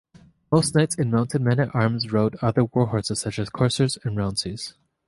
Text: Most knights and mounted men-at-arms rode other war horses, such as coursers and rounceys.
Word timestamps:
Most 0.51 0.73
knights 0.73 0.97
and 0.97 1.11
mounted 1.11 1.43
men-at-arms 1.43 2.11
rode 2.11 2.35
other 2.41 2.65
war 2.65 2.87
horses, 2.87 3.19
such 3.21 3.37
as 3.37 3.51
coursers 3.51 3.99
and 4.03 4.17
rounceys. 4.17 4.73